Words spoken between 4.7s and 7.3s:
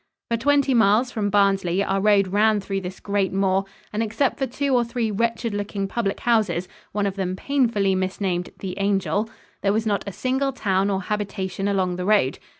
or three wretched looking public houses one of